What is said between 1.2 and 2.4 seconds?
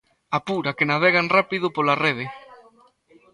rápido pola rede!